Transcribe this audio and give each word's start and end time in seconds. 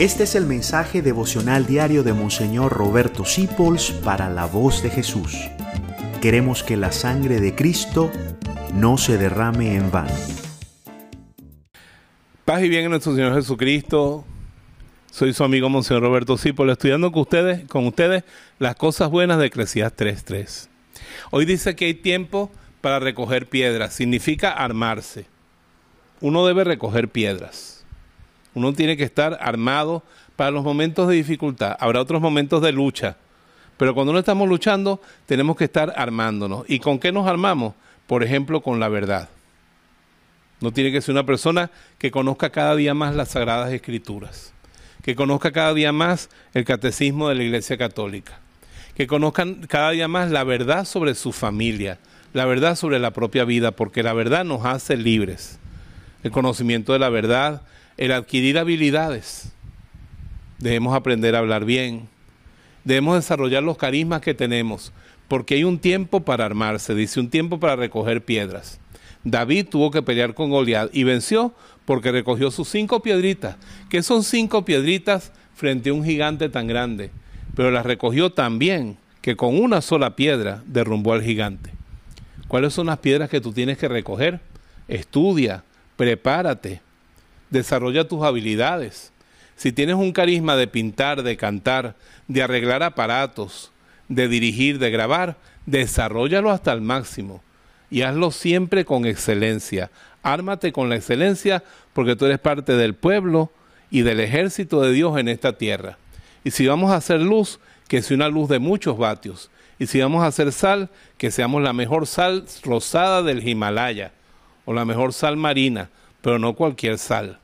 Este 0.00 0.22
es 0.22 0.34
el 0.34 0.46
mensaje 0.46 1.02
devocional 1.02 1.66
diario 1.66 2.02
de 2.02 2.14
Monseñor 2.14 2.72
Roberto 2.72 3.26
Sipols 3.26 3.90
para 3.90 4.30
la 4.30 4.46
voz 4.46 4.82
de 4.82 4.88
Jesús. 4.88 5.36
Queremos 6.22 6.62
que 6.62 6.78
la 6.78 6.90
sangre 6.90 7.38
de 7.38 7.54
Cristo 7.54 8.10
no 8.72 8.96
se 8.96 9.18
derrame 9.18 9.76
en 9.76 9.90
vano. 9.90 10.14
Paz 12.46 12.62
y 12.62 12.70
bien 12.70 12.84
en 12.84 12.92
nuestro 12.92 13.14
Señor 13.14 13.34
Jesucristo. 13.34 14.24
Soy 15.10 15.34
su 15.34 15.44
amigo 15.44 15.68
Monseñor 15.68 16.02
Roberto 16.02 16.38
Sipols, 16.38 16.72
estudiando 16.72 17.12
con 17.12 17.84
ustedes, 17.86 18.24
las 18.58 18.76
cosas 18.76 19.10
buenas 19.10 19.38
de 19.38 19.48
Eclesiastes 19.48 20.24
3.3. 20.24 20.68
Hoy 21.30 21.44
dice 21.44 21.76
que 21.76 21.84
hay 21.84 21.94
tiempo 21.94 22.50
para 22.80 23.00
recoger 23.00 23.50
piedras, 23.50 23.92
significa 23.92 24.50
armarse. 24.50 25.26
Uno 26.22 26.46
debe 26.46 26.64
recoger 26.64 27.10
piedras. 27.10 27.79
Uno 28.54 28.72
tiene 28.72 28.96
que 28.96 29.04
estar 29.04 29.38
armado 29.40 30.02
para 30.36 30.50
los 30.50 30.64
momentos 30.64 31.08
de 31.08 31.14
dificultad. 31.14 31.76
Habrá 31.78 32.00
otros 32.00 32.20
momentos 32.20 32.62
de 32.62 32.72
lucha. 32.72 33.16
Pero 33.76 33.94
cuando 33.94 34.12
no 34.12 34.18
estamos 34.18 34.48
luchando, 34.48 35.00
tenemos 35.26 35.56
que 35.56 35.64
estar 35.64 35.92
armándonos. 35.96 36.64
¿Y 36.68 36.80
con 36.80 36.98
qué 36.98 37.12
nos 37.12 37.26
armamos? 37.26 37.74
Por 38.06 38.22
ejemplo, 38.22 38.60
con 38.60 38.80
la 38.80 38.88
verdad. 38.88 39.28
No 40.60 40.72
tiene 40.72 40.92
que 40.92 41.00
ser 41.00 41.14
una 41.14 41.24
persona 41.24 41.70
que 41.98 42.10
conozca 42.10 42.50
cada 42.50 42.76
día 42.76 42.92
más 42.92 43.14
las 43.14 43.30
Sagradas 43.30 43.72
Escrituras, 43.72 44.52
que 45.02 45.14
conozca 45.14 45.52
cada 45.52 45.72
día 45.72 45.92
más 45.92 46.28
el 46.52 46.64
catecismo 46.64 47.28
de 47.28 47.36
la 47.36 47.44
Iglesia 47.44 47.78
Católica, 47.78 48.40
que 48.94 49.06
conozcan 49.06 49.66
cada 49.66 49.92
día 49.92 50.08
más 50.08 50.30
la 50.30 50.44
verdad 50.44 50.84
sobre 50.84 51.14
su 51.14 51.32
familia, 51.32 51.98
la 52.34 52.44
verdad 52.44 52.76
sobre 52.76 52.98
la 52.98 53.12
propia 53.12 53.44
vida, 53.44 53.70
porque 53.70 54.02
la 54.02 54.12
verdad 54.12 54.44
nos 54.44 54.66
hace 54.66 54.98
libres. 54.98 55.58
El 56.22 56.30
conocimiento 56.30 56.92
de 56.92 56.98
la 56.98 57.08
verdad 57.08 57.62
el 58.00 58.12
adquirir 58.12 58.58
habilidades. 58.58 59.52
Debemos 60.58 60.96
aprender 60.96 61.36
a 61.36 61.40
hablar 61.40 61.66
bien. 61.66 62.08
Debemos 62.82 63.16
desarrollar 63.16 63.62
los 63.62 63.76
carismas 63.76 64.22
que 64.22 64.32
tenemos, 64.32 64.90
porque 65.28 65.56
hay 65.56 65.64
un 65.64 65.78
tiempo 65.78 66.20
para 66.20 66.46
armarse, 66.46 66.94
dice 66.94 67.20
un 67.20 67.28
tiempo 67.28 67.60
para 67.60 67.76
recoger 67.76 68.24
piedras. 68.24 68.80
David 69.22 69.66
tuvo 69.68 69.90
que 69.90 70.00
pelear 70.00 70.32
con 70.32 70.48
Goliat 70.48 70.88
y 70.94 71.04
venció 71.04 71.54
porque 71.84 72.10
recogió 72.10 72.50
sus 72.50 72.70
cinco 72.70 73.02
piedritas, 73.02 73.56
que 73.90 74.02
son 74.02 74.24
cinco 74.24 74.64
piedritas 74.64 75.30
frente 75.54 75.90
a 75.90 75.92
un 75.92 76.02
gigante 76.02 76.48
tan 76.48 76.66
grande, 76.66 77.10
pero 77.54 77.70
las 77.70 77.84
recogió 77.84 78.32
tan 78.32 78.58
bien 78.58 78.96
que 79.20 79.36
con 79.36 79.60
una 79.60 79.82
sola 79.82 80.16
piedra 80.16 80.62
derrumbó 80.64 81.12
al 81.12 81.22
gigante. 81.22 81.72
¿Cuáles 82.48 82.72
son 82.72 82.86
las 82.86 83.00
piedras 83.00 83.28
que 83.28 83.42
tú 83.42 83.52
tienes 83.52 83.76
que 83.76 83.88
recoger? 83.88 84.40
Estudia, 84.88 85.64
prepárate, 85.96 86.80
desarrolla 87.50 88.08
tus 88.08 88.22
habilidades. 88.22 89.12
Si 89.56 89.72
tienes 89.72 89.96
un 89.96 90.12
carisma 90.12 90.56
de 90.56 90.66
pintar, 90.66 91.22
de 91.22 91.36
cantar, 91.36 91.96
de 92.28 92.42
arreglar 92.42 92.82
aparatos, 92.82 93.70
de 94.08 94.28
dirigir, 94.28 94.78
de 94.78 94.90
grabar, 94.90 95.36
desarrollalo 95.66 96.50
hasta 96.50 96.72
el 96.72 96.80
máximo 96.80 97.42
y 97.90 98.02
hazlo 98.02 98.30
siempre 98.30 98.84
con 98.84 99.04
excelencia. 99.04 99.90
Ármate 100.22 100.72
con 100.72 100.88
la 100.88 100.96
excelencia 100.96 101.62
porque 101.92 102.16
tú 102.16 102.26
eres 102.26 102.38
parte 102.38 102.74
del 102.74 102.94
pueblo 102.94 103.50
y 103.90 104.02
del 104.02 104.20
ejército 104.20 104.80
de 104.80 104.92
Dios 104.92 105.18
en 105.18 105.28
esta 105.28 105.58
tierra. 105.58 105.98
Y 106.44 106.52
si 106.52 106.66
vamos 106.66 106.90
a 106.92 106.96
hacer 106.96 107.20
luz, 107.20 107.58
que 107.88 108.02
sea 108.02 108.16
una 108.16 108.28
luz 108.28 108.48
de 108.48 108.60
muchos 108.60 108.96
vatios. 108.96 109.50
Y 109.78 109.86
si 109.86 110.00
vamos 110.00 110.22
a 110.22 110.28
hacer 110.28 110.52
sal, 110.52 110.90
que 111.18 111.30
seamos 111.30 111.62
la 111.62 111.72
mejor 111.72 112.06
sal 112.06 112.44
rosada 112.62 113.22
del 113.22 113.46
Himalaya 113.46 114.12
o 114.64 114.72
la 114.72 114.84
mejor 114.84 115.12
sal 115.12 115.36
marina, 115.36 115.90
pero 116.22 116.38
no 116.38 116.54
cualquier 116.54 116.98
sal. 116.98 117.39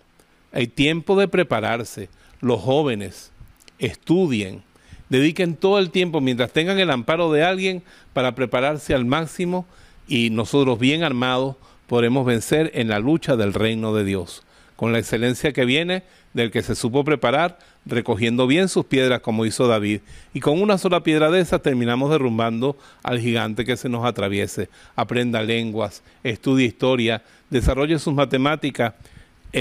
Hay 0.56 0.68
tiempo 0.68 1.20
de 1.20 1.28
prepararse. 1.28 2.08
Los 2.40 2.62
jóvenes 2.62 3.30
estudien, 3.78 4.62
dediquen 5.10 5.54
todo 5.54 5.78
el 5.78 5.90
tiempo 5.90 6.22
mientras 6.22 6.50
tengan 6.50 6.78
el 6.78 6.90
amparo 6.90 7.30
de 7.30 7.44
alguien 7.44 7.82
para 8.14 8.34
prepararse 8.34 8.94
al 8.94 9.04
máximo 9.04 9.66
y 10.08 10.30
nosotros 10.30 10.78
bien 10.78 11.04
armados 11.04 11.56
podremos 11.86 12.24
vencer 12.24 12.70
en 12.72 12.88
la 12.88 13.00
lucha 13.00 13.36
del 13.36 13.52
reino 13.52 13.92
de 13.92 14.04
Dios, 14.04 14.44
con 14.76 14.94
la 14.94 14.98
excelencia 14.98 15.52
que 15.52 15.66
viene 15.66 16.04
del 16.32 16.50
que 16.50 16.62
se 16.62 16.74
supo 16.74 17.04
preparar, 17.04 17.58
recogiendo 17.84 18.46
bien 18.46 18.70
sus 18.70 18.86
piedras 18.86 19.20
como 19.20 19.44
hizo 19.44 19.68
David, 19.68 20.00
y 20.32 20.40
con 20.40 20.62
una 20.62 20.78
sola 20.78 21.02
piedra 21.02 21.30
de 21.30 21.40
esas 21.40 21.60
terminamos 21.60 22.10
derrumbando 22.10 22.78
al 23.02 23.20
gigante 23.20 23.66
que 23.66 23.76
se 23.76 23.90
nos 23.90 24.06
atraviese. 24.06 24.70
Aprenda 24.94 25.42
lenguas, 25.42 26.02
estudie 26.24 26.64
historia, 26.64 27.22
desarrolle 27.50 27.98
sus 27.98 28.14
matemáticas 28.14 28.94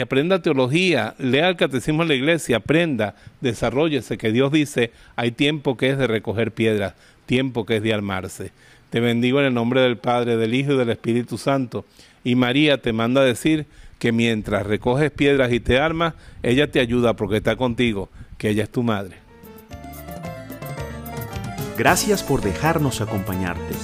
aprenda 0.02 0.42
teología, 0.42 1.16
lea 1.18 1.50
el 1.50 1.56
catecismo 1.56 2.04
de 2.04 2.10
la 2.10 2.16
iglesia, 2.16 2.58
aprenda, 2.58 3.16
desarrollese, 3.42 4.18
que 4.18 4.32
Dios 4.32 4.52
dice, 4.52 4.92
hay 5.16 5.32
tiempo 5.32 5.78
que 5.78 5.90
es 5.90 5.98
de 5.98 6.08
recoger 6.08 6.52
piedras, 6.52 6.96
tiempo 7.26 7.66
que 7.66 7.78
es 7.78 7.84
de 7.84 7.94
armarse. 7.94 8.52
Te 8.90 9.00
bendigo 9.00 9.40
en 9.40 9.48
el 9.48 9.54
nombre 9.54 9.82
del 9.82 9.98
Padre, 9.98 10.38
del 10.38 10.54
Hijo 10.54 10.74
y 10.74 10.78
del 10.78 10.90
Espíritu 10.90 11.38
Santo. 11.38 11.86
Y 12.24 12.36
María 12.36 12.82
te 12.82 12.94
manda 12.94 13.22
a 13.22 13.26
decir 13.26 13.66
que 14.00 14.12
mientras 14.12 14.66
recoges 14.66 15.12
piedras 15.12 15.52
y 15.52 15.60
te 15.60 15.80
armas, 15.80 16.14
ella 16.44 16.70
te 16.70 16.80
ayuda 16.80 17.16
porque 17.16 17.38
está 17.38 17.56
contigo, 17.56 18.10
que 18.38 18.50
ella 18.50 18.64
es 18.64 18.70
tu 18.70 18.84
madre. 18.84 19.18
Gracias 21.78 22.24
por 22.24 22.42
dejarnos 22.42 23.02
acompañarte. 23.02 23.76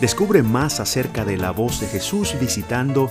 Descubre 0.00 0.42
más 0.42 0.80
acerca 0.80 1.24
de 1.24 1.36
la 1.36 1.50
voz 1.50 1.80
de 1.80 1.88
Jesús 1.88 2.34
visitando 2.40 3.10